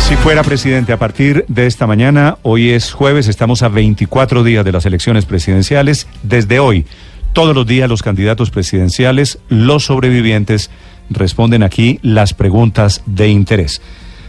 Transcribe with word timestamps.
Si 0.00 0.16
fuera 0.16 0.42
presidente 0.42 0.92
a 0.92 0.98
partir 0.98 1.44
de 1.48 1.66
esta 1.66 1.86
mañana, 1.86 2.36
hoy 2.42 2.70
es 2.70 2.92
jueves, 2.92 3.28
estamos 3.28 3.62
a 3.62 3.68
24 3.68 4.42
días 4.42 4.64
de 4.64 4.72
las 4.72 4.84
elecciones 4.84 5.24
presidenciales. 5.24 6.08
Desde 6.24 6.58
hoy, 6.58 6.84
todos 7.32 7.54
los 7.54 7.64
días 7.66 7.88
los 7.88 8.02
candidatos 8.02 8.50
presidenciales, 8.50 9.38
los 9.48 9.84
sobrevivientes, 9.84 10.70
responden 11.10 11.62
aquí 11.62 12.00
las 12.02 12.34
preguntas 12.34 13.02
de 13.06 13.28
interés. 13.28 13.80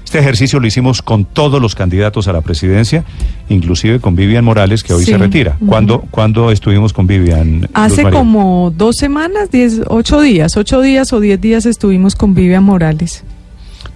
Este 0.03 0.19
ejercicio 0.19 0.59
lo 0.59 0.67
hicimos 0.67 1.01
con 1.01 1.25
todos 1.25 1.59
los 1.61 1.73
candidatos 1.73 2.27
a 2.27 2.33
la 2.33 2.41
presidencia, 2.41 3.03
inclusive 3.49 3.99
con 3.99 4.15
Vivian 4.15 4.43
Morales, 4.45 4.83
que 4.83 4.93
hoy 4.93 5.05
Sí. 5.05 5.11
se 5.11 5.17
retira. 5.17 5.57
¿Cuándo, 5.65 6.01
¿Cuándo 6.11 6.51
estuvimos 6.51 6.93
con 6.93 7.07
Vivian? 7.07 7.69
Hace 7.73 8.03
como 8.09 8.71
dos 8.75 8.97
semanas, 8.97 9.49
diez, 9.51 9.81
ocho 9.87 10.21
días, 10.21 10.57
ocho 10.57 10.81
días 10.81 11.11
o 11.13 11.19
diez 11.19 11.39
días 11.41 11.65
estuvimos 11.65 12.15
con 12.15 12.35
Vivian 12.35 12.63
Morales. 12.63 13.23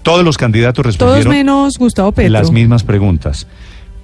Todos 0.03 0.23
los 0.23 0.37
candidatos 0.37 0.83
Todos 0.83 1.17
respondieron 1.17 1.33
menos 1.33 1.77
Gustavo 1.77 2.11
Petro. 2.11 2.31
las 2.31 2.51
mismas 2.51 2.83
preguntas. 2.83 3.47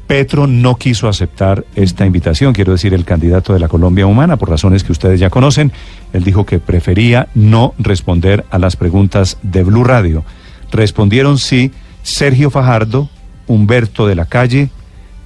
Petro 0.08 0.46
no 0.46 0.76
quiso 0.76 1.08
aceptar 1.08 1.64
esta 1.76 2.06
invitación, 2.06 2.54
quiero 2.54 2.74
decir, 2.74 2.94
el 2.94 3.06
candidato 3.06 3.54
de 3.54 3.60
la 3.60 3.70
Colombia 3.70 4.06
Humana, 4.06 4.36
por 4.36 4.50
razones 4.50 4.84
que 4.84 4.92
ustedes 4.92 5.20
ya 5.22 5.30
conocen. 5.30 5.72
Él 6.12 6.24
dijo 6.26 6.46
que 6.46 6.60
prefería 6.60 7.30
no 7.34 7.74
responder 7.80 8.46
a 8.52 8.60
las 8.60 8.76
preguntas 8.76 9.38
de 9.42 9.64
Blue 9.64 9.86
Radio. 9.86 10.26
Respondieron 10.72 11.38
sí 11.38 11.72
Sergio 12.04 12.50
Fajardo, 12.50 13.10
Humberto 13.48 14.06
de 14.06 14.16
la 14.16 14.26
Calle, 14.26 14.70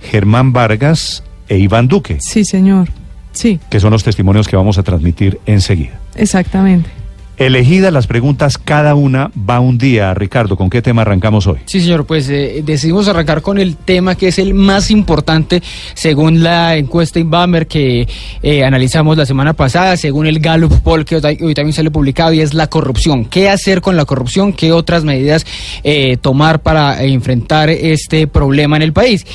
Germán 0.02 0.54
Vargas 0.54 1.24
e 1.50 1.58
Iván 1.58 1.88
Duque, 1.88 2.18
Sí, 2.22 2.46
señor. 2.46 2.90
Sí, 3.32 3.60
que 3.70 3.80
son 3.80 3.92
los 3.92 4.04
testimonios 4.04 4.48
que 4.48 4.56
vamos 4.56 4.78
a 4.78 4.84
transmitir 4.84 5.40
enseguida. 5.48 6.00
exactamente. 6.16 6.90
Elegidas 7.38 7.92
las 7.92 8.08
preguntas, 8.08 8.58
cada 8.58 8.96
una 8.96 9.30
va 9.38 9.60
un 9.60 9.78
día. 9.78 10.14
Ricardo, 10.14 10.56
¿con 10.56 10.70
qué 10.70 10.82
tema 10.82 11.02
arrancamos 11.02 11.48
hoy? 11.48 11.60
Sí, 11.66 11.82
señor, 11.82 12.06
pues 12.06 12.30
eh, 12.30 12.64
decidimos 12.66 13.10
arrancar 13.10 13.42
con 13.42 13.58
el 13.60 13.76
tema 13.76 14.16
que 14.16 14.30
es 14.30 14.40
el 14.40 14.54
más 14.54 14.90
importante 14.90 15.62
según 15.94 16.44
la 16.44 16.78
encuesta 16.78 17.20
Inbamer 17.20 17.68
que 17.68 18.08
eh, 18.42 18.64
analizamos 18.64 19.18
la 19.18 19.26
semana 19.26 19.54
pasada, 19.54 19.98
según 19.98 20.28
el 20.28 20.40
Gallup 20.40 20.80
Poll 20.82 21.04
que 21.04 21.18
hoy 21.18 21.54
también 21.54 21.74
sale 21.74 21.92
publicado 21.92 22.32
y 22.32 22.40
es 22.40 22.54
la 22.54 22.68
corrupción. 22.68 23.26
¿Qué 23.26 23.50
hacer 23.50 23.82
con 23.82 23.98
la 23.98 24.06
corrupción? 24.06 24.54
¿Qué 24.54 24.72
otras 24.72 25.04
medidas 25.04 25.46
eh, 25.84 26.18
tomar 26.18 26.62
para 26.62 27.04
enfrentar 27.04 27.70
este 27.70 28.28
problema 28.28 28.78
en 28.78 28.82
el 28.82 28.94
país? 28.94 29.26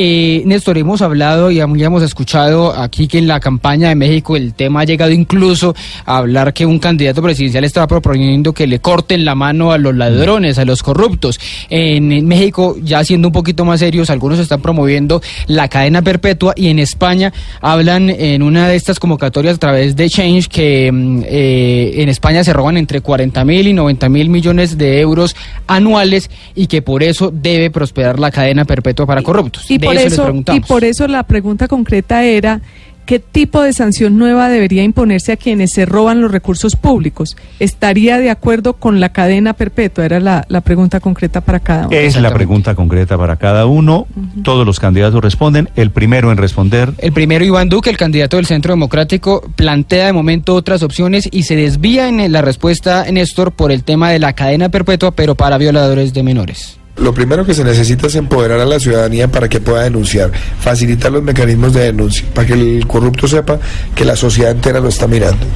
Eh, 0.00 0.44
Néstor, 0.46 0.78
hemos 0.78 1.02
hablado 1.02 1.50
y 1.50 1.56
ya 1.56 1.64
hemos 1.64 2.04
escuchado 2.04 2.72
aquí 2.72 3.08
que 3.08 3.18
en 3.18 3.26
la 3.26 3.40
campaña 3.40 3.88
de 3.88 3.96
México 3.96 4.36
el 4.36 4.54
tema 4.54 4.82
ha 4.82 4.84
llegado 4.84 5.10
incluso 5.10 5.74
a 6.06 6.18
hablar 6.18 6.54
que 6.54 6.64
un 6.64 6.78
candidato 6.78 7.20
presidencial 7.20 7.64
estaba 7.64 7.88
proponiendo 7.88 8.52
que 8.52 8.68
le 8.68 8.78
corten 8.78 9.24
la 9.24 9.34
mano 9.34 9.72
a 9.72 9.78
los 9.78 9.92
ladrones, 9.96 10.56
a 10.60 10.64
los 10.64 10.84
corruptos. 10.84 11.40
En, 11.68 12.12
en 12.12 12.28
México, 12.28 12.76
ya 12.80 13.02
siendo 13.02 13.26
un 13.26 13.32
poquito 13.32 13.64
más 13.64 13.80
serios, 13.80 14.08
algunos 14.08 14.38
están 14.38 14.62
promoviendo 14.62 15.20
la 15.48 15.66
cadena 15.66 16.00
perpetua 16.00 16.52
y 16.54 16.68
en 16.68 16.78
España 16.78 17.32
hablan 17.60 18.08
en 18.08 18.44
una 18.44 18.68
de 18.68 18.76
estas 18.76 19.00
convocatorias 19.00 19.56
a 19.56 19.58
través 19.58 19.96
de 19.96 20.08
Change 20.08 20.46
que 20.48 20.92
mm, 20.92 21.22
eh, 21.26 21.94
en 21.96 22.08
España 22.08 22.44
se 22.44 22.52
roban 22.52 22.76
entre 22.76 23.00
40 23.00 23.44
mil 23.44 23.66
y 23.66 23.72
90 23.72 24.08
mil 24.10 24.28
millones 24.28 24.78
de 24.78 25.00
euros 25.00 25.34
anuales 25.66 26.30
y 26.54 26.68
que 26.68 26.82
por 26.82 27.02
eso 27.02 27.32
debe 27.34 27.72
prosperar 27.72 28.20
la 28.20 28.30
cadena 28.30 28.64
perpetua 28.64 29.04
para 29.04 29.22
corruptos. 29.22 29.68
Y 29.68 29.87
por 29.88 29.96
eso 29.96 30.32
les 30.32 30.42
eso, 30.42 30.54
y 30.54 30.60
por 30.60 30.84
eso 30.84 31.08
la 31.08 31.22
pregunta 31.22 31.68
concreta 31.68 32.24
era 32.24 32.60
¿qué 33.08 33.18
tipo 33.18 33.62
de 33.62 33.72
sanción 33.72 34.18
nueva 34.18 34.50
debería 34.50 34.82
imponerse 34.82 35.32
a 35.32 35.38
quienes 35.38 35.72
se 35.72 35.86
roban 35.86 36.20
los 36.20 36.30
recursos 36.30 36.76
públicos? 36.76 37.38
¿Estaría 37.58 38.18
de 38.18 38.28
acuerdo 38.28 38.74
con 38.74 39.00
la 39.00 39.14
cadena 39.14 39.54
perpetua? 39.54 40.04
Era 40.04 40.20
la, 40.20 40.44
la 40.50 40.60
pregunta 40.60 41.00
concreta 41.00 41.40
para 41.40 41.58
cada 41.60 41.86
uno. 41.86 41.96
Es 41.96 42.20
la 42.20 42.34
pregunta 42.34 42.74
concreta 42.74 43.16
para 43.16 43.36
cada 43.36 43.64
uno. 43.64 44.06
Todos 44.44 44.66
los 44.66 44.78
candidatos 44.78 45.22
responden. 45.22 45.70
El 45.74 45.90
primero 45.90 46.30
en 46.30 46.36
responder, 46.36 46.92
El 46.98 47.12
primero, 47.12 47.46
Iván 47.46 47.70
Duque, 47.70 47.88
el 47.88 47.96
candidato 47.96 48.36
del 48.36 48.44
Centro 48.44 48.74
Democrático, 48.74 49.42
plantea 49.56 50.04
de 50.04 50.12
momento 50.12 50.54
otras 50.54 50.82
opciones 50.82 51.30
y 51.32 51.44
se 51.44 51.56
desvía 51.56 52.08
en 52.08 52.30
la 52.30 52.42
respuesta, 52.42 53.10
Néstor, 53.10 53.52
por 53.52 53.72
el 53.72 53.84
tema 53.84 54.10
de 54.10 54.18
la 54.18 54.34
cadena 54.34 54.68
perpetua, 54.68 55.12
pero 55.12 55.34
para 55.34 55.56
violadores 55.56 56.12
de 56.12 56.22
menores. 56.22 56.78
Lo 57.00 57.14
primero 57.14 57.44
que 57.44 57.54
se 57.54 57.62
necesita 57.62 58.08
es 58.08 58.16
empoderar 58.16 58.58
a 58.60 58.64
la 58.64 58.80
ciudadanía 58.80 59.28
para 59.28 59.48
que 59.48 59.60
pueda 59.60 59.82
denunciar, 59.82 60.32
facilitar 60.60 61.12
los 61.12 61.22
mecanismos 61.22 61.72
de 61.72 61.84
denuncia, 61.84 62.26
para 62.34 62.48
que 62.48 62.54
el 62.54 62.86
corrupto 62.86 63.28
sepa 63.28 63.60
que 63.94 64.04
la 64.04 64.16
sociedad 64.16 64.50
entera 64.50 64.80
lo 64.80 64.88
está 64.88 65.06
mirando. 65.06 65.46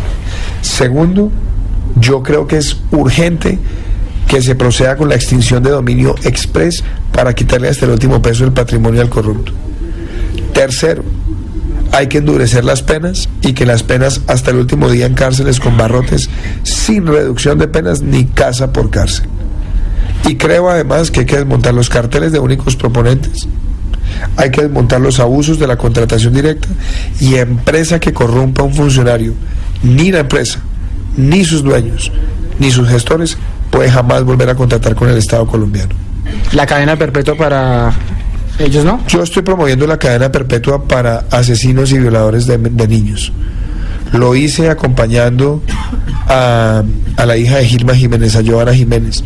Segundo, 0.60 1.32
yo 1.96 2.22
creo 2.22 2.46
que 2.46 2.58
es 2.58 2.76
urgente 2.92 3.58
que 4.28 4.40
se 4.40 4.54
proceda 4.54 4.96
con 4.96 5.08
la 5.08 5.16
extinción 5.16 5.62
de 5.62 5.70
dominio 5.70 6.14
express 6.22 6.84
para 7.12 7.34
quitarle 7.34 7.68
hasta 7.68 7.86
el 7.86 7.92
último 7.92 8.22
peso 8.22 8.44
del 8.44 8.52
patrimonio 8.52 9.02
al 9.02 9.10
corrupto. 9.10 9.52
Tercero, 10.54 11.02
hay 11.90 12.06
que 12.06 12.18
endurecer 12.18 12.64
las 12.64 12.82
penas 12.82 13.28
y 13.42 13.52
que 13.52 13.66
las 13.66 13.82
penas 13.82 14.22
hasta 14.28 14.50
el 14.50 14.58
último 14.58 14.88
día 14.88 15.06
en 15.06 15.14
cárceles 15.14 15.60
con 15.60 15.76
barrotes 15.76 16.30
sin 16.62 17.06
reducción 17.06 17.58
de 17.58 17.68
penas 17.68 18.00
ni 18.00 18.26
casa 18.26 18.72
por 18.72 18.90
cárcel. 18.90 19.26
Y 20.28 20.36
creo 20.36 20.70
además 20.70 21.10
que 21.10 21.20
hay 21.20 21.26
que 21.26 21.36
desmontar 21.36 21.74
los 21.74 21.88
carteles 21.88 22.32
de 22.32 22.38
únicos 22.38 22.76
proponentes, 22.76 23.48
hay 24.36 24.50
que 24.50 24.62
desmontar 24.62 25.00
los 25.00 25.18
abusos 25.20 25.58
de 25.58 25.66
la 25.66 25.76
contratación 25.76 26.32
directa 26.32 26.68
y 27.20 27.34
empresa 27.36 27.98
que 27.98 28.12
corrompa 28.12 28.62
a 28.62 28.64
un 28.64 28.74
funcionario, 28.74 29.34
ni 29.82 30.12
la 30.12 30.20
empresa, 30.20 30.60
ni 31.16 31.44
sus 31.44 31.62
dueños, 31.62 32.12
ni 32.58 32.70
sus 32.70 32.88
gestores 32.88 33.36
puede 33.70 33.90
jamás 33.90 34.22
volver 34.22 34.50
a 34.50 34.54
contratar 34.54 34.94
con 34.94 35.08
el 35.08 35.16
Estado 35.16 35.46
colombiano. 35.46 35.94
La 36.52 36.66
cadena 36.66 36.96
perpetua 36.96 37.34
para 37.34 37.92
ellos, 38.58 38.84
¿no? 38.84 39.00
Yo 39.08 39.22
estoy 39.22 39.42
promoviendo 39.42 39.86
la 39.86 39.98
cadena 39.98 40.30
perpetua 40.30 40.84
para 40.84 41.24
asesinos 41.30 41.90
y 41.90 41.98
violadores 41.98 42.46
de, 42.46 42.58
de 42.58 42.88
niños. 42.88 43.32
Lo 44.12 44.34
hice 44.36 44.68
acompañando 44.68 45.62
a, 46.28 46.82
a 47.16 47.26
la 47.26 47.36
hija 47.36 47.56
de 47.56 47.64
Gilma 47.64 47.94
Jiménez, 47.94 48.36
a 48.36 48.42
Giovanna 48.42 48.74
Jiménez, 48.74 49.24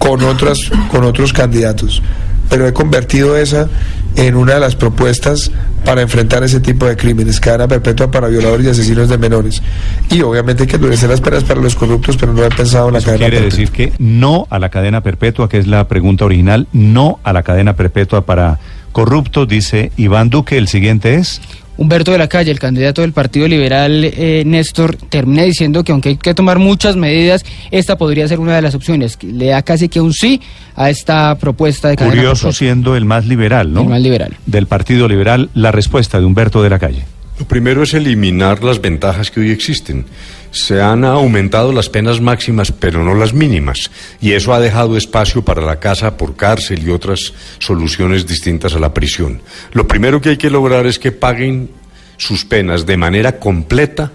con, 0.00 0.24
otras, 0.24 0.70
con 0.90 1.04
otros 1.04 1.32
candidatos. 1.32 2.02
Pero 2.48 2.66
he 2.66 2.72
convertido 2.72 3.36
esa 3.36 3.68
en 4.16 4.34
una 4.34 4.54
de 4.54 4.60
las 4.60 4.74
propuestas 4.74 5.52
para 5.84 6.00
enfrentar 6.02 6.42
ese 6.42 6.58
tipo 6.58 6.86
de 6.86 6.96
crímenes, 6.96 7.38
cadena 7.38 7.68
perpetua 7.68 8.10
para 8.10 8.28
violadores 8.28 8.66
y 8.66 8.70
asesinos 8.70 9.08
de 9.08 9.18
menores. 9.18 9.62
Y 10.10 10.22
obviamente 10.22 10.64
hay 10.64 10.68
que 10.68 10.76
endurecer 10.76 11.08
las 11.08 11.20
penas 11.20 11.44
para 11.44 11.60
los 11.60 11.76
corruptos, 11.76 12.16
pero 12.16 12.32
no 12.32 12.42
he 12.42 12.48
pensado 12.48 12.88
en 12.88 12.94
la 12.94 12.98
eso 12.98 13.06
cadena 13.06 13.28
quiere 13.28 13.36
perpetua. 13.40 13.60
decir 13.60 13.70
que 13.70 13.92
no 14.02 14.46
a 14.50 14.58
la 14.58 14.70
cadena 14.70 15.02
perpetua, 15.02 15.48
que 15.48 15.58
es 15.58 15.66
la 15.66 15.86
pregunta 15.86 16.24
original, 16.24 16.66
no 16.72 17.20
a 17.22 17.32
la 17.32 17.42
cadena 17.42 17.76
perpetua 17.76 18.26
para 18.26 18.58
corruptos, 18.92 19.48
dice 19.48 19.92
Iván 19.96 20.30
Duque. 20.30 20.58
El 20.58 20.68
siguiente 20.68 21.14
es. 21.14 21.40
Humberto 21.80 22.12
de 22.12 22.18
la 22.18 22.28
Calle, 22.28 22.50
el 22.50 22.58
candidato 22.58 23.00
del 23.00 23.14
Partido 23.14 23.48
Liberal, 23.48 24.04
eh, 24.04 24.42
Néstor, 24.44 24.96
termina 24.96 25.44
diciendo 25.44 25.82
que 25.82 25.92
aunque 25.92 26.10
hay 26.10 26.16
que 26.16 26.34
tomar 26.34 26.58
muchas 26.58 26.94
medidas, 26.94 27.42
esta 27.70 27.96
podría 27.96 28.28
ser 28.28 28.38
una 28.38 28.54
de 28.54 28.60
las 28.60 28.74
opciones. 28.74 29.16
que 29.16 29.28
Le 29.28 29.46
da 29.46 29.62
casi 29.62 29.88
que 29.88 29.98
un 29.98 30.12
sí 30.12 30.42
a 30.76 30.90
esta 30.90 31.38
propuesta 31.38 31.88
de 31.88 31.96
Curioso 31.96 32.52
siendo 32.52 32.96
el 32.96 33.06
más 33.06 33.24
liberal, 33.24 33.72
¿no? 33.72 33.80
El 33.80 33.88
más 33.88 34.02
liberal. 34.02 34.36
Del 34.44 34.66
Partido 34.66 35.08
Liberal, 35.08 35.48
la 35.54 35.72
respuesta 35.72 36.20
de 36.20 36.26
Humberto 36.26 36.62
de 36.62 36.68
la 36.68 36.78
Calle. 36.78 37.04
Lo 37.38 37.46
primero 37.46 37.82
es 37.82 37.94
eliminar 37.94 38.62
las 38.62 38.82
ventajas 38.82 39.30
que 39.30 39.40
hoy 39.40 39.50
existen. 39.50 40.04
Se 40.50 40.82
han 40.82 41.04
aumentado 41.04 41.72
las 41.72 41.88
penas 41.88 42.20
máximas, 42.20 42.72
pero 42.72 43.04
no 43.04 43.14
las 43.14 43.32
mínimas, 43.32 43.90
y 44.20 44.32
eso 44.32 44.52
ha 44.52 44.60
dejado 44.60 44.96
espacio 44.96 45.44
para 45.44 45.62
la 45.62 45.78
casa 45.78 46.16
por 46.16 46.36
cárcel 46.36 46.82
y 46.82 46.90
otras 46.90 47.32
soluciones 47.58 48.26
distintas 48.26 48.74
a 48.74 48.80
la 48.80 48.92
prisión. 48.92 49.42
Lo 49.72 49.86
primero 49.86 50.20
que 50.20 50.30
hay 50.30 50.36
que 50.36 50.50
lograr 50.50 50.86
es 50.86 50.98
que 50.98 51.12
paguen 51.12 51.70
sus 52.16 52.44
penas 52.44 52.84
de 52.84 52.96
manera 52.96 53.38
completa 53.38 54.12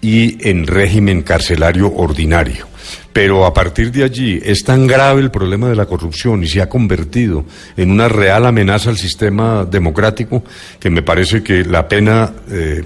y 0.00 0.36
en 0.46 0.66
régimen 0.66 1.22
carcelario 1.22 1.90
ordinario. 1.94 2.68
Pero 3.14 3.46
a 3.46 3.54
partir 3.54 3.90
de 3.90 4.04
allí 4.04 4.40
es 4.44 4.64
tan 4.64 4.86
grave 4.86 5.22
el 5.22 5.30
problema 5.30 5.68
de 5.68 5.76
la 5.76 5.86
corrupción 5.86 6.44
y 6.44 6.48
se 6.48 6.60
ha 6.60 6.68
convertido 6.68 7.46
en 7.76 7.90
una 7.90 8.08
real 8.08 8.44
amenaza 8.44 8.90
al 8.90 8.98
sistema 8.98 9.64
democrático 9.64 10.44
que 10.78 10.90
me 10.90 11.00
parece 11.00 11.42
que 11.42 11.64
la 11.64 11.88
pena 11.88 12.32
eh, 12.50 12.84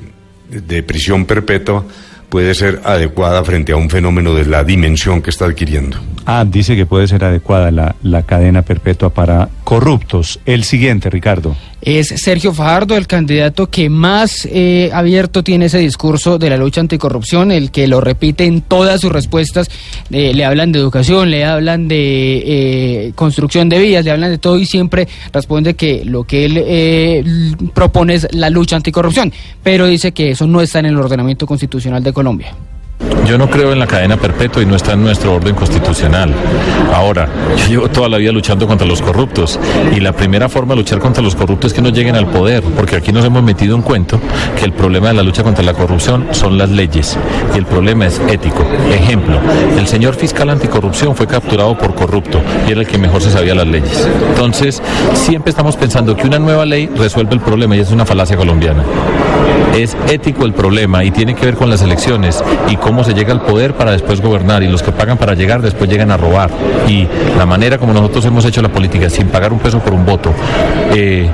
de 0.48 0.82
prisión 0.82 1.24
perpetua 1.24 1.84
puede 2.28 2.54
ser 2.54 2.80
adecuada 2.84 3.42
frente 3.44 3.72
a 3.72 3.76
un 3.76 3.90
fenómeno 3.90 4.34
de 4.34 4.46
la 4.46 4.64
dimensión 4.64 5.22
que 5.22 5.30
está 5.30 5.46
adquiriendo. 5.46 5.98
Ah, 6.26 6.44
dice 6.46 6.76
que 6.76 6.84
puede 6.84 7.08
ser 7.08 7.24
adecuada 7.24 7.70
la, 7.70 7.96
la 8.02 8.22
cadena 8.22 8.62
perpetua 8.62 9.10
para 9.10 9.48
corruptos. 9.64 10.40
El 10.44 10.64
siguiente, 10.64 11.08
Ricardo. 11.08 11.56
Es 11.80 12.08
Sergio 12.08 12.52
Fajardo, 12.52 12.96
el 12.96 13.06
candidato 13.06 13.68
que 13.68 13.88
más 13.88 14.46
eh, 14.50 14.90
abierto 14.92 15.44
tiene 15.44 15.66
ese 15.66 15.78
discurso 15.78 16.36
de 16.36 16.50
la 16.50 16.56
lucha 16.56 16.80
anticorrupción, 16.80 17.52
el 17.52 17.70
que 17.70 17.86
lo 17.86 18.00
repite 18.00 18.46
en 18.46 18.62
todas 18.62 19.00
sus 19.00 19.12
respuestas. 19.12 19.70
Eh, 20.10 20.34
le 20.34 20.44
hablan 20.44 20.72
de 20.72 20.80
educación, 20.80 21.30
le 21.30 21.44
hablan 21.44 21.86
de 21.86 22.42
eh, 22.44 23.12
construcción 23.14 23.68
de 23.68 23.78
vías, 23.78 24.04
le 24.04 24.10
hablan 24.10 24.30
de 24.30 24.38
todo 24.38 24.58
y 24.58 24.66
siempre 24.66 25.06
responde 25.32 25.74
que 25.74 26.04
lo 26.04 26.24
que 26.24 26.46
él 26.46 26.54
eh, 26.58 27.24
propone 27.72 28.14
es 28.14 28.26
la 28.32 28.50
lucha 28.50 28.74
anticorrupción, 28.74 29.32
pero 29.62 29.86
dice 29.86 30.10
que 30.10 30.32
eso 30.32 30.48
no 30.48 30.60
está 30.60 30.80
en 30.80 30.86
el 30.86 30.96
ordenamiento 30.96 31.46
constitucional 31.46 32.02
de 32.02 32.12
Colombia. 32.18 32.77
Yo 33.28 33.36
no 33.36 33.50
creo 33.50 33.74
en 33.74 33.78
la 33.78 33.86
cadena 33.86 34.16
perpetua 34.16 34.62
y 34.62 34.64
no 34.66 34.74
está 34.74 34.94
en 34.94 35.02
nuestro 35.02 35.34
orden 35.34 35.54
constitucional. 35.54 36.32
Ahora, 36.94 37.28
yo 37.58 37.66
llevo 37.66 37.88
toda 37.90 38.08
la 38.08 38.16
vida 38.16 38.32
luchando 38.32 38.66
contra 38.66 38.86
los 38.86 39.02
corruptos 39.02 39.60
y 39.94 40.00
la 40.00 40.12
primera 40.12 40.48
forma 40.48 40.72
de 40.72 40.80
luchar 40.80 40.98
contra 40.98 41.22
los 41.22 41.34
corruptos 41.34 41.72
es 41.72 41.74
que 41.74 41.82
no 41.82 41.90
lleguen 41.90 42.16
al 42.16 42.26
poder, 42.26 42.62
porque 42.62 42.96
aquí 42.96 43.12
nos 43.12 43.26
hemos 43.26 43.42
metido 43.42 43.76
un 43.76 43.82
cuento 43.82 44.18
que 44.58 44.64
el 44.64 44.72
problema 44.72 45.08
de 45.08 45.14
la 45.14 45.22
lucha 45.22 45.42
contra 45.42 45.62
la 45.62 45.74
corrupción 45.74 46.26
son 46.30 46.56
las 46.56 46.70
leyes 46.70 47.18
y 47.54 47.58
el 47.58 47.66
problema 47.66 48.06
es 48.06 48.18
ético. 48.30 48.64
Ejemplo, 48.90 49.38
el 49.76 49.86
señor 49.86 50.14
fiscal 50.14 50.48
anticorrupción 50.48 51.14
fue 51.14 51.26
capturado 51.26 51.76
por 51.76 51.94
corrupto 51.94 52.40
y 52.66 52.72
era 52.72 52.80
el 52.80 52.86
que 52.86 52.96
mejor 52.96 53.20
se 53.20 53.30
sabía 53.30 53.54
las 53.54 53.66
leyes. 53.66 54.08
Entonces, 54.30 54.82
siempre 55.12 55.50
estamos 55.50 55.76
pensando 55.76 56.16
que 56.16 56.26
una 56.26 56.38
nueva 56.38 56.64
ley 56.64 56.88
resuelve 56.96 57.34
el 57.34 57.40
problema 57.40 57.76
y 57.76 57.80
es 57.80 57.90
una 57.90 58.06
falacia 58.06 58.38
colombiana. 58.38 58.82
Es 59.76 59.96
ético 60.08 60.46
el 60.46 60.54
problema 60.54 61.04
y 61.04 61.10
tiene 61.10 61.34
que 61.34 61.44
ver 61.44 61.54
con 61.54 61.68
las 61.68 61.82
elecciones 61.82 62.42
y 62.68 62.76
cómo 62.76 63.04
se 63.04 63.14
llega 63.18 63.32
al 63.32 63.40
poder 63.42 63.74
para 63.74 63.90
después 63.92 64.20
gobernar 64.20 64.62
y 64.62 64.68
los 64.68 64.82
que 64.82 64.92
pagan 64.92 65.18
para 65.18 65.34
llegar 65.34 65.60
después 65.60 65.90
llegan 65.90 66.10
a 66.10 66.16
robar. 66.16 66.50
Y 66.86 67.06
la 67.36 67.44
manera 67.46 67.76
como 67.78 67.92
nosotros 67.92 68.24
hemos 68.26 68.44
hecho 68.44 68.62
la 68.62 68.68
política 68.68 69.10
sin 69.10 69.26
pagar 69.26 69.52
un 69.52 69.58
peso 69.58 69.80
por 69.80 69.92
un 69.92 70.06
voto 70.06 70.32
eh, 70.94 71.28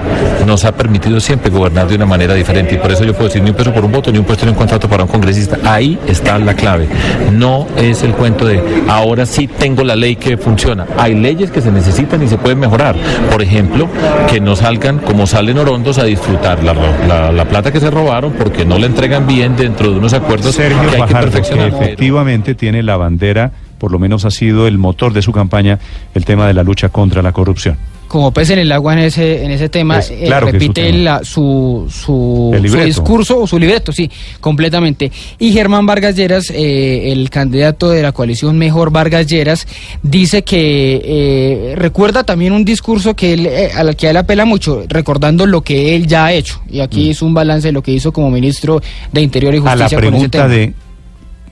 nos 0.47 0.65
ha 0.65 0.73
permitido 0.73 1.21
siempre 1.21 1.51
gobernar 1.51 1.87
de 1.87 1.95
una 1.97 2.07
manera 2.07 2.35
diferente 2.35 2.75
y 2.75 2.79
por 2.79 2.91
eso 2.91 3.05
yo 3.05 3.13
puedo 3.13 3.27
decir 3.29 3.43
ni 3.43 3.51
un 3.51 3.57
peso 3.57 3.73
por 3.73 3.85
un 3.85 3.93
voto 3.93 4.11
ni 4.11 4.19
un 4.19 4.25
puesto 4.25 4.45
ni 4.47 4.53
un 4.53 4.57
contrato 4.59 4.89
para 4.89 5.03
un 5.05 5.09
congresista. 5.09 5.59
Ahí 5.65 5.99
está 6.07 6.39
la 6.39 6.55
clave. 6.55 6.87
No 7.33 7.67
es 7.77 8.03
el 8.03 8.13
cuento 8.13 8.47
de 8.47 8.63
ahora 8.89 9.27
sí 9.27 9.47
tengo 9.47 9.85
la 9.85 9.95
ley 9.97 10.17
que 10.17 10.37
funciona. 10.37 10.87
Hay 10.99 11.15
leyes 11.15 11.51
que 11.51 11.61
se 11.61 11.71
necesitan 11.71 12.23
y 12.23 12.29
se 12.29 12.39
pueden 12.39 12.59
mejorar. 12.61 12.97
Por 13.31 13.43
ejemplo, 13.43 13.89
que 14.31 14.41
no 14.41 14.57
salgan 14.57 14.99
como 14.99 15.27
salen 15.27 15.59
orondos 15.59 15.99
a 15.99 16.05
disfrutar 16.05 16.63
la, 16.65 16.75
la- 17.09 17.33
la 17.33 17.45
plata 17.45 17.71
que 17.73 17.81
se 17.81 17.91
robaron 17.91 18.33
porque 18.33 18.65
no 18.65 18.79
la 18.79 18.87
entregan 18.87 19.27
bien 19.27 19.57
dentro 19.57 19.91
de 19.91 19.99
unos 19.99 20.13
acuerdos 20.15 20.55
Sergio 20.55 20.79
que 20.91 20.97
hay 20.97 21.03
Fajardo, 21.03 21.07
que 21.09 21.25
perfeccionar. 21.33 21.71
Efectivamente 21.83 22.55
tiene 22.55 22.83
la 22.83 22.97
bandera, 22.97 23.53
por 23.79 23.91
lo 23.93 23.99
menos 23.99 24.25
ha 24.25 24.31
sido 24.31 24.67
el 24.67 24.79
motor 24.79 25.13
de 25.13 25.23
su 25.23 25.33
campaña, 25.33 25.79
el 26.15 26.25
tema 26.25 26.47
de 26.47 26.55
la 26.55 26.63
lucha 26.63 26.89
contra 26.89 27.23
la 27.23 27.33
corrupción. 27.33 27.77
como 28.07 28.31
pez 28.33 28.51
en 28.51 28.59
el 28.61 28.71
agua 28.71 28.93
en 28.93 29.01
ese 29.01 29.45
en 29.45 29.51
ese 29.51 29.69
tema 29.69 29.99
eh, 29.99 30.25
claro 30.27 30.47
su 30.47 30.53
repite 30.53 30.93
la- 30.93 31.25
su 31.25 31.87
su, 31.91 32.55
discurso 32.85 33.41
o 33.41 33.47
su 33.47 33.59
libreto 33.59 33.91
sí 33.93 34.09
completamente 34.41 35.11
y 35.39 35.53
Germán 35.53 35.85
Vargas 35.87 36.15
Lleras 36.15 36.51
eh, 36.51 37.11
el 37.13 37.29
candidato 37.31 37.91
de 37.91 38.03
la 38.03 38.13
coalición 38.13 38.57
mejor 38.57 38.91
Vargas 38.93 39.27
Lleras 39.27 39.67
dice 40.03 40.45
que 40.45 41.01
eh, 41.05 41.75
recuerda 41.77 42.23
también 42.25 42.53
un 42.53 42.65
discurso 42.65 43.15
que 43.17 43.33
él, 43.33 43.47
eh, 43.47 43.71
al 43.75 43.97
que 43.97 44.11
él 44.11 44.17
apela 44.17 44.45
mucho 44.45 44.85
recordando 44.89 45.47
lo 45.47 45.63
que 45.63 45.97
él 45.97 46.07
ya 46.07 46.27
ha 46.27 46.33
hecho 46.33 46.61
y 46.71 46.81
aquí 46.81 47.11
es 47.11 47.21
un 47.23 47.35
balance 47.35 47.69
de 47.69 47.73
lo 47.73 47.83
que 47.83 47.91
hizo 47.91 48.13
como 48.13 48.31
ministro 48.31 48.81
de 49.13 49.23
Interior 49.23 49.55
y 49.55 49.61
Mm. 49.61 49.67
A 49.67 49.75
la 49.77 49.85
Justicia 49.85 49.97
con 49.99 50.05
ese 50.05 50.29
pregunta 50.29 50.39
tema. 50.39 50.49
de 50.55 50.73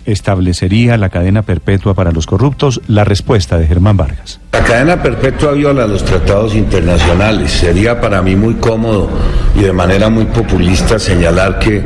¿establecería 0.07 0.97
la 0.97 1.09
cadena 1.09 1.43
perpetua 1.43 1.95
para 1.95 2.13
los 2.13 2.27
corruptos? 2.27 2.81
La 2.89 3.05
respuesta 3.05 3.59
de 3.59 3.67
Germán 3.67 3.97
Vargas. 3.97 4.41
La 4.53 4.63
cadena 4.65 5.03
perpetua 5.03 5.53
viola 5.53 5.87
los 5.87 6.05
tratados 6.05 6.55
internacionales. 6.55 7.51
Sería 7.53 8.01
para 8.01 8.23
mí 8.23 8.37
muy 8.37 8.55
cómodo 8.55 9.09
y 9.55 9.63
de 9.63 9.73
manera 9.73 10.09
muy 10.09 10.27
populista 10.27 10.99
señalar 10.99 11.59
que 11.59 11.83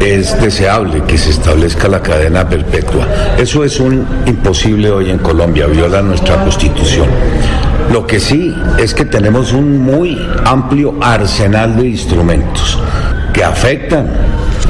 es 0.00 0.40
deseable 0.40 1.02
que 1.04 1.18
se 1.18 1.30
establezca 1.30 1.88
la 1.88 2.00
cadena 2.00 2.48
perpetua. 2.48 3.06
Eso 3.38 3.64
es 3.64 3.78
un 3.80 4.06
imposible 4.26 4.90
hoy 4.90 5.10
en 5.10 5.18
Colombia, 5.18 5.66
viola 5.66 6.00
nuestra 6.02 6.42
constitución. 6.42 7.06
Lo 7.92 8.06
que 8.06 8.20
sí 8.20 8.54
es 8.78 8.94
que 8.94 9.04
tenemos 9.04 9.52
un 9.52 9.78
muy 9.78 10.18
amplio 10.44 10.94
arsenal 11.00 11.76
de 11.76 11.88
instrumentos 11.88 12.78
que 13.32 13.44
afectan 13.44 14.08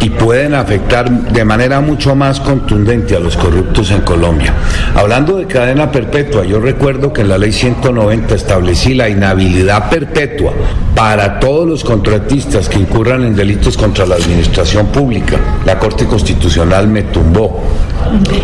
y 0.01 0.11
pueden 0.11 0.55
afectar 0.55 1.11
de 1.11 1.45
manera 1.45 1.81
mucho 1.81 2.15
más 2.15 2.41
contundente 2.41 3.15
a 3.17 3.21
los 3.21 3.37
corruptos 3.37 3.91
en 3.91 4.01
Colombia. 4.01 4.55
Hablando 4.95 5.37
de 5.37 5.47
cadena 5.47 5.93
perpetua, 5.93 6.45
yo 6.45 6.59
recuerdo 6.59 7.13
que 7.13 7.21
en 7.21 7.29
la 7.29 7.39
ley 7.39 7.53
190 7.53 8.35
establecí 8.35 8.95
la 8.95 9.09
inhabilidad 9.09 9.91
perpetua 9.91 10.53
para 10.95 11.39
todos 11.39 11.69
los 11.69 11.85
contratistas 11.85 12.69
que 12.69 12.79
incurran 12.79 13.25
en 13.25 13.37
delitos 13.37 13.77
contra 13.77 14.07
la 14.07 14.15
administración 14.15 14.87
pública. 14.87 15.39
La 15.67 15.79
Corte 15.79 16.07
Constitucional 16.07 16.89
me 16.89 17.03
tumbó 17.05 17.63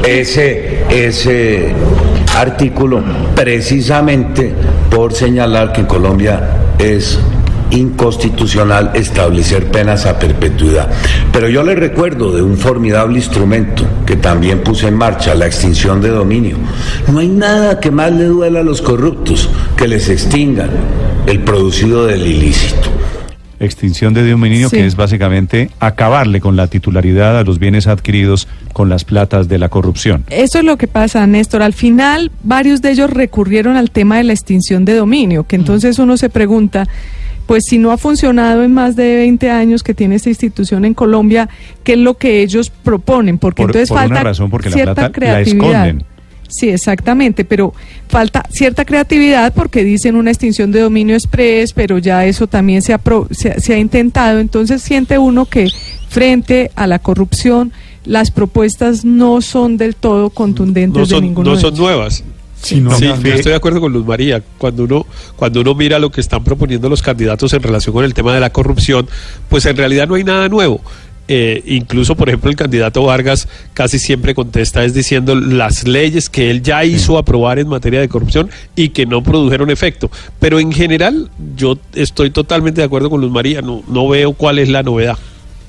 ese, 0.06 0.85
ese 0.91 1.75
artículo 2.37 3.02
precisamente 3.35 4.52
por 4.91 5.14
señalar 5.14 5.73
que 5.73 5.81
en 5.81 5.87
Colombia 5.87 6.41
es 6.79 7.19
inconstitucional 7.70 8.90
establecer 8.94 9.70
penas 9.70 10.06
a 10.06 10.18
perpetuidad. 10.18 10.90
Pero 11.32 11.48
yo 11.48 11.62
le 11.62 11.74
recuerdo 11.74 12.32
de 12.32 12.42
un 12.42 12.56
formidable 12.56 13.18
instrumento 13.18 13.84
que 14.06 14.16
también 14.16 14.60
puse 14.60 14.88
en 14.88 14.94
marcha, 14.94 15.34
la 15.34 15.46
extinción 15.46 16.00
de 16.00 16.08
dominio. 16.10 16.56
No 17.10 17.18
hay 17.18 17.28
nada 17.28 17.80
que 17.80 17.90
más 17.90 18.12
le 18.12 18.24
duela 18.24 18.60
a 18.60 18.64
los 18.64 18.82
corruptos 18.82 19.48
que 19.76 19.88
les 19.88 20.08
extingan 20.08 20.70
el 21.26 21.40
producido 21.40 22.06
del 22.06 22.26
ilícito. 22.26 22.90
Extinción 23.58 24.12
de 24.12 24.30
dominio, 24.30 24.68
Sí. 24.68 24.76
que 24.76 24.86
es 24.86 24.96
básicamente 24.96 25.70
acabarle 25.80 26.42
con 26.42 26.56
la 26.56 26.66
titularidad 26.66 27.38
a 27.38 27.42
los 27.42 27.58
bienes 27.58 27.86
adquiridos 27.86 28.48
con 28.74 28.90
las 28.90 29.04
platas 29.04 29.48
de 29.48 29.58
la 29.58 29.70
corrupción. 29.70 30.24
Eso 30.28 30.58
es 30.58 30.64
lo 30.64 30.76
que 30.76 30.88
pasa, 30.88 31.26
Néstor. 31.26 31.62
Al 31.62 31.72
final, 31.72 32.30
varios 32.42 32.82
de 32.82 32.90
ellos 32.90 33.08
recurrieron 33.08 33.76
al 33.76 33.90
tema 33.90 34.18
de 34.18 34.24
la 34.24 34.34
extinción 34.34 34.84
de 34.84 34.94
dominio, 34.94 35.44
que 35.44 35.56
entonces 35.56 35.98
uno 35.98 36.18
se 36.18 36.28
pregunta, 36.28 36.86
pues 37.46 37.64
si 37.69 37.78
no 37.78 37.93
ha 37.93 37.96
funcionado 37.98 38.62
en 38.64 38.72
más 38.75 38.96
de 38.96 39.16
20 39.16 39.50
años 39.50 39.82
que 39.82 39.94
tiene 39.94 40.16
esta 40.16 40.28
institución 40.28 40.84
en 40.84 40.94
Colombia, 40.94 41.48
¿qué 41.84 41.93
es 41.93 41.98
lo 41.98 42.14
que 42.14 42.43
ellos 42.43 42.70
proponen? 42.70 43.38
Porque 43.38 43.62
Por- 43.62 43.70
entonces 43.70 43.88
por 43.88 43.98
una 43.98 44.08
falta 44.08 44.22
razón, 44.25 44.50
porque 44.50 44.70
la 44.70 44.75
cierta 44.75 45.02
la 45.02 45.12
creatividad. 45.12 45.87
esconden. 45.88 46.04
Sí, 46.48 46.69
exactamente, 46.69 47.44
pero 47.44 47.75
falta 48.08 48.44
cierta 48.50 48.84
creatividad 48.84 49.52
porque 49.52 49.82
dicen 49.82 50.14
una 50.14 50.31
extinción 50.31 50.70
de 50.70 50.78
dominio 50.81 51.16
express, 51.16 51.72
pero 51.72 51.99
ya 51.99 52.25
eso 52.25 52.47
también 52.47 52.82
se 52.82 52.92
ha, 52.92 52.99
pro- 52.99 53.26
se, 53.32 53.50
ha- 53.50 53.59
se 53.59 53.75
ha 53.75 53.78
intentado. 53.78 54.38
Entonces 54.38 54.80
siente 54.80 55.18
uno 55.18 55.47
que 55.47 55.68
frente 56.09 56.71
a 56.76 56.87
la 56.87 57.00
corrupción 57.00 57.73
las 58.04 58.30
propuestas 58.30 59.04
no 59.04 59.40
son 59.40 59.76
del 59.76 59.97
todo 59.97 60.30
contundentes 60.30 61.00
no 61.00 61.06
de 61.06 61.11
son, 61.16 61.25
ninguno 61.25 61.50
no 61.50 61.56
de 61.56 61.62
son 61.62 61.71
ellos. 61.75 61.80
nuevas. 61.80 62.25
Sí, 62.66 62.80
no, 62.80 62.90
Sí, 62.99 63.06
no, 63.06 63.20
yo 63.20 63.35
estoy 63.35 63.50
de 63.50 63.56
acuerdo 63.56 63.80
con 63.80 63.92
Luz 63.92 64.04
María. 64.04 64.42
Cuando 64.58 64.85
uno, 64.85 65.06
cuando 65.37 65.61
uno 65.61 65.75
mira 65.75 65.99
lo 66.00 66.11
que 66.11 66.20
están 66.20 66.42
proponiendo 66.42 66.88
los 66.88 67.00
candidatos 67.00 67.52
en 67.52 67.62
relación 67.62 67.94
con 67.94 68.04
el 68.04 68.12
tema 68.12 68.35
de 68.35 68.40
la 68.40 68.50
corrupción, 68.50 69.08
pues 69.49 69.66
en 69.66 69.76
realidad 69.76 70.08
no 70.08 70.16
hay 70.16 70.25
nada 70.25 70.49
nuevo. 70.49 70.80
Eh, 71.28 71.62
incluso, 71.66 72.16
por 72.16 72.28
ejemplo, 72.28 72.50
el 72.50 72.56
candidato 72.56 73.04
Vargas 73.04 73.49
casi 73.73 73.99
siempre 73.99 74.35
contesta 74.35 74.85
es 74.85 74.94
diciendo 74.94 75.35
las 75.35 75.87
leyes 75.87 76.28
que 76.28 76.50
él 76.50 76.62
ya 76.62 76.85
hizo 76.85 77.18
aprobar 77.18 77.58
en 77.58 77.68
materia 77.68 78.00
de 78.00 78.08
corrupción 78.08 78.50
y 78.75 78.88
que 78.90 79.06
no 79.06 79.23
produjeron 79.23 79.70
efecto. 79.70 80.11
Pero 80.40 80.58
en 80.58 80.73
general, 80.73 81.30
yo 81.56 81.78
estoy 81.94 82.30
totalmente 82.30 82.80
de 82.80 82.85
acuerdo 82.87 83.11
con 83.11 83.20
Luz 83.20 83.30
María. 83.30 83.62
No, 83.62 83.82
no 83.88 84.08
veo 84.08 84.32
cuál 84.32 84.58
es 84.58 84.68
la 84.68 84.82
novedad. 84.82 85.18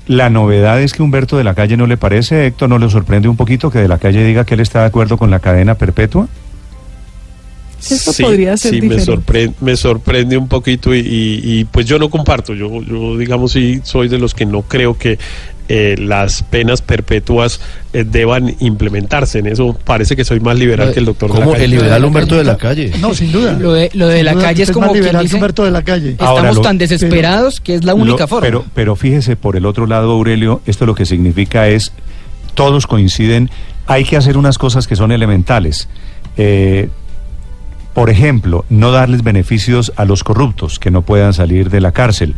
La 0.08 0.30
novedad 0.30 0.80
es 0.80 0.94
que 0.94 1.02
Humberto 1.02 1.36
de 1.36 1.44
la 1.44 1.54
Calle 1.54 1.76
no 1.76 1.86
le 1.86 1.96
parece, 1.96 2.46
Héctor, 2.46 2.70
¿no 2.70 2.78
le 2.78 2.88
sorprende 2.88 3.28
un 3.28 3.36
poquito 3.36 3.70
que 3.70 3.78
de 3.78 3.88
la 3.88 3.98
Calle 3.98 4.24
diga 4.24 4.44
que 4.44 4.54
él 4.54 4.60
está 4.60 4.80
de 4.80 4.86
acuerdo 4.86 5.18
con 5.18 5.30
la 5.30 5.38
cadena 5.38 5.74
perpetua? 5.74 6.28
Eso 7.80 8.12
sí, 8.12 8.22
podría 8.22 8.56
ser 8.56 8.74
sí, 8.74 8.82
me 8.82 8.98
sorprende, 9.00 9.54
me 9.60 9.76
sorprende 9.76 10.36
un 10.36 10.48
poquito 10.48 10.94
y, 10.94 10.98
y- 10.98 11.40
y, 11.60 11.64
pues 11.64 11.86
yo 11.86 11.98
no 11.98 12.10
comparto, 12.10 12.54
yo, 12.54 12.82
yo 12.82 13.16
digamos 13.16 13.52
sí 13.52 13.80
soy 13.84 14.08
de 14.08 14.18
los 14.18 14.34
que 14.34 14.46
no 14.46 14.62
creo 14.62 14.98
que 14.98 15.18
eh, 15.70 15.96
las 15.98 16.42
penas 16.42 16.80
perpetuas 16.82 17.60
eh, 17.92 18.02
deban 18.04 18.56
implementarse, 18.60 19.38
en 19.40 19.46
eso 19.48 19.78
parece 19.84 20.16
que 20.16 20.24
soy 20.24 20.40
más 20.40 20.58
liberal 20.58 20.92
que 20.94 20.98
el 20.98 21.04
doctor. 21.04 21.28
¿Cómo? 21.30 21.46
Lacalle. 21.50 21.64
El 21.66 21.70
liberal 21.72 22.04
Humberto 22.06 22.36
de 22.36 22.44
la 22.44 22.56
Calle. 22.56 22.90
No, 23.00 23.12
sin 23.14 23.30
duda. 23.30 23.52
Lo 23.52 23.74
de, 23.74 23.90
lo 23.92 24.08
de 24.08 24.22
la 24.22 24.32
duda 24.32 24.44
calle 24.44 24.62
es 24.62 24.70
como 24.70 24.86
más 24.86 24.92
quien 24.92 25.04
liberal 25.04 25.20
que 25.20 25.24
dice, 25.24 25.36
Humberto 25.36 25.64
de 25.66 25.70
la 25.70 25.82
Calle. 25.82 26.10
estamos 26.12 26.30
Ahora, 26.38 26.52
lo- 26.52 26.62
tan 26.62 26.78
desesperados 26.78 27.60
que 27.60 27.74
es 27.74 27.84
la 27.84 27.92
única 27.94 28.24
Lo- 28.24 28.28
forma. 28.28 28.46
Pero, 28.46 28.64
pero 28.74 28.96
fíjese, 28.96 29.36
por 29.36 29.56
el 29.56 29.66
otro 29.66 29.86
lado, 29.86 30.10
Aurelio, 30.12 30.62
esto 30.66 30.86
lo 30.86 30.94
que 30.94 31.04
significa 31.04 31.68
es, 31.68 31.92
todos 32.54 32.86
coinciden, 32.86 33.50
hay 33.86 34.04
que 34.04 34.16
hacer 34.16 34.38
unas 34.38 34.56
cosas 34.56 34.86
que 34.86 34.96
son 34.96 35.12
elementales. 35.12 35.88
Eh, 36.38 36.88
por 37.98 38.10
ejemplo, 38.10 38.64
no 38.70 38.92
darles 38.92 39.22
beneficios 39.22 39.92
a 39.96 40.04
los 40.04 40.22
corruptos 40.22 40.78
que 40.78 40.90
no 40.90 41.02
puedan 41.02 41.32
salir 41.32 41.68
de 41.68 41.80
la 41.80 41.92
cárcel, 41.92 42.34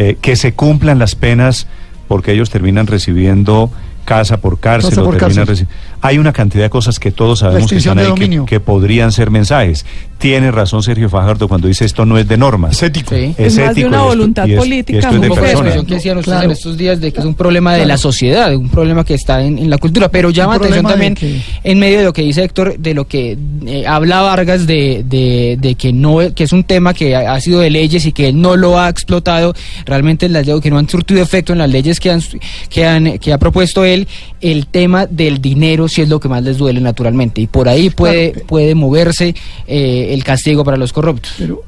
Eh, 0.00 0.16
que 0.20 0.36
se 0.36 0.52
cumplan 0.52 1.00
las 1.00 1.16
penas 1.16 1.66
porque 2.06 2.30
ellos 2.30 2.50
terminan 2.50 2.86
recibiendo 2.86 3.68
casa 4.04 4.36
por 4.36 4.60
cárcel, 4.60 4.90
Casa 4.90 5.02
o 5.02 5.04
por 5.04 5.16
termina 5.16 5.44
cárcel. 5.44 5.66
Hay 6.00 6.18
una 6.18 6.32
cantidad 6.32 6.64
de 6.64 6.70
cosas 6.70 6.98
que 6.98 7.10
todos 7.10 7.40
sabemos 7.40 7.68
que 7.70 7.76
están 7.76 7.98
ahí 7.98 8.12
que, 8.46 8.60
podrían 8.60 9.10
ser 9.12 9.30
mensajes. 9.30 9.84
Tiene 10.18 10.50
razón 10.50 10.82
Sergio 10.82 11.08
Fajardo 11.08 11.46
cuando 11.48 11.68
dice 11.68 11.84
esto 11.84 12.04
no 12.04 12.18
es 12.18 12.26
de 12.26 12.36
normas. 12.36 12.72
Es 12.76 12.82
ético. 12.84 13.14
Sí. 13.14 13.34
Es 13.38 13.56
más 13.58 13.74
de 13.74 13.84
una 13.84 13.96
y 13.96 14.00
esto- 14.00 14.08
voluntad 14.08 14.46
y 14.46 14.50
es- 14.52 14.56
y 14.56 14.58
política 14.58 14.98
esto 14.98 15.08
es 15.10 15.14
un 15.14 15.20
de 15.20 15.26
expresión 15.28 15.86
que 15.86 15.94
decían 15.94 16.18
ustedes 16.18 16.34
Claro. 16.36 16.44
en 16.46 16.50
estos 16.52 16.76
días 16.76 17.00
de 17.00 17.12
que 17.12 17.20
es 17.20 17.24
un 17.26 17.34
problema 17.34 17.72
de 17.72 17.78
Claro. 17.78 17.88
la 17.88 17.98
sociedad, 17.98 18.54
un 18.54 18.68
problema 18.68 19.04
que 19.04 19.14
está 19.14 19.42
en, 19.44 19.58
en 19.58 19.70
la 19.70 19.78
cultura, 19.78 20.08
pero 20.08 20.30
llama 20.30 20.54
atención 20.56 20.86
también 20.86 21.14
que- 21.14 21.40
en 21.62 21.78
medio 21.78 21.98
de 21.98 22.04
lo 22.04 22.12
que 22.12 22.22
dice 22.22 22.42
Héctor, 22.42 22.78
de 22.78 22.94
lo 22.94 23.06
que 23.06 23.36
eh, 23.66 23.84
habla 23.86 24.22
Vargas 24.22 24.66
de, 24.66 25.04
de, 25.06 25.56
de 25.60 25.74
que 25.76 25.92
no 25.92 26.18
que 26.34 26.44
es 26.44 26.52
un 26.52 26.64
tema 26.64 26.94
que 26.94 27.14
ha, 27.14 27.32
ha 27.34 27.40
sido 27.40 27.60
de 27.60 27.70
leyes 27.70 28.04
y 28.06 28.12
que 28.12 28.28
él 28.28 28.40
no 28.40 28.56
lo 28.56 28.78
ha 28.78 28.88
explotado 28.88 29.54
realmente 29.86 30.26
en 30.26 30.32
las 30.32 30.46
leyes 30.46 30.60
que 30.60 30.70
no 30.70 30.78
han 30.78 30.88
surtido 30.88 31.22
efecto 31.22 31.52
en 31.52 31.58
las 31.58 31.70
leyes 31.70 32.00
que 32.00 32.10
han 32.10 32.20
que 32.68 32.86
han 32.86 33.18
que 33.18 33.32
ha 33.32 33.38
propuesto 33.38 33.84
él 33.84 34.06
el 34.40 34.66
tema 34.66 35.06
del 35.06 35.40
dinero 35.40 35.87
si 35.88 36.02
es 36.02 36.08
lo 36.08 36.20
que 36.20 36.28
más 36.28 36.42
les 36.42 36.58
duele 36.58 36.80
naturalmente 36.80 37.40
y 37.40 37.46
por 37.46 37.68
ahí 37.68 37.90
puede 37.90 38.32
Claro. 38.32 38.46
puede 38.46 38.74
moverse 38.74 39.34
eh, 39.66 40.08
el 40.12 40.24
castigo 40.24 40.64
para 40.64 40.76
los 40.76 40.92
corruptos. 40.92 41.32
Pero, 41.38 41.62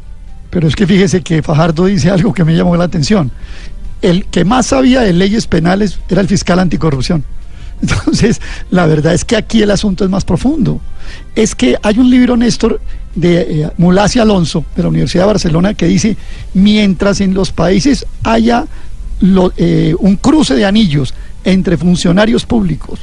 pero 0.50 0.68
es 0.68 0.74
que 0.76 0.86
fíjese 0.86 1.22
que 1.22 1.42
Fajardo 1.42 1.86
dice 1.86 2.10
algo 2.10 2.32
que 2.34 2.44
me 2.44 2.54
llamó 2.56 2.76
la 2.76 2.84
atención. 2.84 3.30
El 4.02 4.24
que 4.26 4.44
más 4.44 4.66
sabía 4.66 5.00
de 5.02 5.12
leyes 5.12 5.46
penales 5.46 5.98
era 6.08 6.20
el 6.20 6.28
fiscal 6.28 6.58
anticorrupción. 6.58 7.22
Entonces, 7.82 8.40
la 8.70 8.86
verdad 8.86 9.14
es 9.14 9.24
que 9.24 9.36
aquí 9.36 9.62
el 9.62 9.70
asunto 9.70 10.04
es 10.04 10.10
más 10.10 10.24
profundo. 10.24 10.80
Es 11.34 11.54
que 11.54 11.76
hay 11.82 11.98
un 11.98 12.10
libro, 12.10 12.36
Néstor, 12.36 12.80
de 13.14 13.40
eh, 13.62 13.70
Mulasi 13.78 14.18
Alonso, 14.18 14.64
de 14.76 14.82
la 14.82 14.88
Universidad 14.88 15.24
de 15.24 15.28
Barcelona, 15.28 15.74
que 15.74 15.86
dice, 15.86 16.16
mientras 16.54 17.20
en 17.20 17.32
los 17.34 17.52
países 17.52 18.04
haya 18.22 18.66
lo- 19.20 19.52
eh, 19.56 19.94
un 19.98 20.16
cruce 20.16 20.54
de 20.54 20.64
anillos 20.66 21.14
entre 21.44 21.76
funcionarios 21.78 22.44
públicos, 22.44 23.00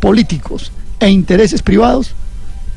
políticos 0.00 0.72
e 0.98 1.08
intereses 1.10 1.62
privados, 1.62 2.14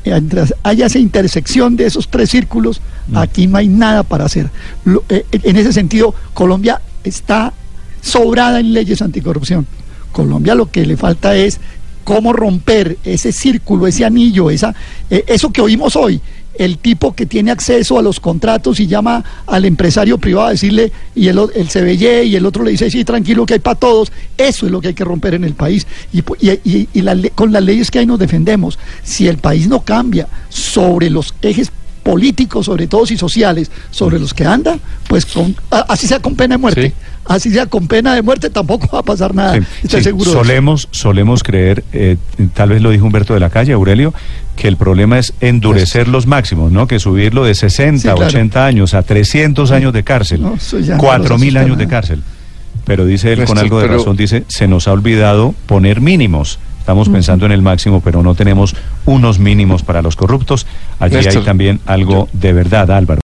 mientras 0.04 0.54
haya 0.62 0.86
esa 0.86 0.98
intersección 0.98 1.76
de 1.76 1.86
esos 1.86 2.08
tres 2.08 2.30
círculos, 2.30 2.80
aquí 3.14 3.46
no 3.46 3.58
hay 3.58 3.68
nada 3.68 4.02
para 4.02 4.24
hacer. 4.26 4.50
Lo- 4.84 5.02
eh, 5.08 5.24
en 5.32 5.56
ese 5.56 5.72
sentido, 5.72 6.14
Colombia 6.34 6.80
está 7.02 7.52
sobrada 8.00 8.60
en 8.60 8.72
leyes 8.72 9.02
anticorrupción. 9.02 9.66
Colombia 10.12 10.54
lo 10.54 10.70
que 10.70 10.86
le 10.86 10.96
falta 10.96 11.34
es 11.34 11.58
cómo 12.04 12.32
romper 12.32 12.98
ese 13.04 13.32
círculo, 13.32 13.86
ese 13.86 14.04
anillo, 14.04 14.50
esa, 14.50 14.74
eh, 15.10 15.24
eso 15.26 15.50
que 15.50 15.60
oímos 15.62 15.96
hoy. 15.96 16.20
El 16.56 16.78
tipo 16.78 17.14
que 17.14 17.26
tiene 17.26 17.50
acceso 17.50 17.98
a 17.98 18.02
los 18.02 18.20
contratos 18.20 18.78
y 18.80 18.86
llama 18.86 19.24
al 19.46 19.64
empresario 19.64 20.18
privado 20.18 20.48
a 20.48 20.50
decirle, 20.50 20.92
y 21.14 21.28
el, 21.28 21.38
el 21.54 21.68
CBY, 21.68 22.22
y 22.28 22.36
el 22.36 22.46
otro 22.46 22.62
le 22.64 22.70
dice, 22.70 22.90
sí, 22.90 23.04
tranquilo 23.04 23.44
que 23.46 23.54
hay 23.54 23.60
para 23.60 23.74
todos. 23.78 24.12
Eso 24.38 24.66
es 24.66 24.72
lo 24.72 24.80
que 24.80 24.88
hay 24.88 24.94
que 24.94 25.04
romper 25.04 25.34
en 25.34 25.44
el 25.44 25.54
país. 25.54 25.86
Y, 26.12 26.20
y- 26.40 26.88
y- 26.92 27.02
la 27.02 27.16
con 27.34 27.52
las 27.52 27.62
leyes 27.62 27.90
que 27.90 27.98
hay 27.98 28.06
nos 28.06 28.18
defendemos. 28.18 28.78
Si 29.02 29.26
el 29.28 29.38
país 29.38 29.68
no 29.68 29.80
cambia 29.80 30.28
sobre 30.48 31.10
los 31.10 31.34
ejes 31.42 31.70
políticos, 32.04 32.66
sobre 32.66 32.86
todo 32.86 33.02
y 33.10 33.16
sociales, 33.16 33.70
sobre 33.90 34.20
los 34.20 34.32
que 34.32 34.44
anda, 34.44 34.78
pues 35.08 35.26
con, 35.26 35.56
a- 35.72 35.86
así 35.88 36.06
sea 36.06 36.20
con 36.20 36.36
pena 36.36 36.54
de 36.54 36.58
muerte. 36.58 36.88
Sí. 36.88 36.94
Así 37.26 37.50
sea 37.50 37.64
con 37.64 37.88
pena 37.88 38.14
de 38.14 38.20
muerte, 38.20 38.50
tampoco 38.50 38.86
va 38.92 38.98
a 38.98 39.02
pasar 39.02 39.34
nada. 39.34 39.54
Sí, 39.54 39.60
Estoy 39.84 40.00
sí, 40.00 40.04
seguro. 40.04 40.24
de 40.26 40.30
eso. 40.36 40.44
solemos, 40.44 40.88
solemos 40.90 41.42
creer, 41.42 41.82
eh, 41.94 42.18
tal 42.52 42.68
vez 42.68 42.82
lo 42.82 42.90
dijo 42.90 43.06
Humberto 43.06 43.32
de 43.32 43.40
la 43.40 43.48
Calle, 43.48 43.72
Aurelio, 43.72 44.12
que 44.56 44.68
el 44.68 44.76
problema 44.76 45.18
es 45.18 45.32
endurecer 45.40 46.06
los 46.06 46.26
máximos, 46.26 46.70
¿no? 46.70 46.86
Que 46.86 46.98
subirlo 46.98 47.42
de 47.44 47.54
60, 47.54 47.98
Sí, 47.98 48.02
claro. 48.08 48.26
80 48.26 48.66
años 48.66 48.92
a 48.92 49.02
300 49.02 49.70
años 49.72 49.94
de 49.94 50.04
cárcel, 50.04 50.42
No, 50.42 50.54
eso 50.56 50.78
ya 50.80 50.96
no 50.96 51.00
4 51.00 51.30
nos 51.30 51.40
mil 51.40 51.56
asusta 51.56 51.64
años 51.66 51.78
de 51.78 51.88
cárcel. 51.88 52.22
Pero 52.84 53.06
dice 53.06 53.30
él 53.32 53.36
con 53.46 53.54
Néstor, 53.54 53.58
algo 53.64 53.78
de 53.80 53.86
pero- 53.86 53.98
razón, 53.98 54.16
dice, 54.18 54.44
se 54.48 54.68
nos 54.68 54.86
ha 54.86 54.92
olvidado 54.92 55.54
poner 55.64 56.02
mínimos. 56.02 56.58
Estamos 56.84 57.08
pensando 57.08 57.46
en 57.46 57.52
el 57.52 57.62
máximo, 57.62 58.02
pero 58.02 58.22
no 58.22 58.34
tenemos 58.34 58.76
unos 59.06 59.38
mínimos 59.38 59.82
para 59.82 60.02
los 60.02 60.16
corruptos. 60.16 60.66
Allí 61.00 61.16
hay 61.16 61.38
también 61.38 61.80
algo 61.86 62.28
de 62.34 62.52
verdad, 62.52 62.90
Álvaro. 62.90 63.22